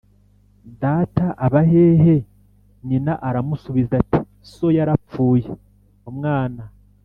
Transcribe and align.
"data 0.81 1.25
aba 1.45 1.61
hehe?" 1.71 2.15
nyina 2.87 3.13
aramusubiza 3.27 3.93
ati: 4.01 4.19
"so 4.51 4.67
yarapfuye." 4.77 5.49
umwana 6.09 6.61